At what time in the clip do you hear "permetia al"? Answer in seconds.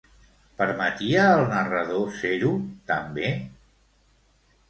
0.61-1.43